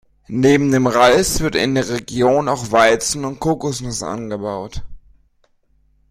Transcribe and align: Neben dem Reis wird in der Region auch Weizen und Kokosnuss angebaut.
Neben 0.29 0.71
dem 0.71 0.87
Reis 0.87 1.41
wird 1.41 1.53
in 1.53 1.75
der 1.75 1.87
Region 1.87 2.49
auch 2.49 2.71
Weizen 2.71 3.23
und 3.23 3.39
Kokosnuss 3.39 4.01
angebaut. 4.01 4.81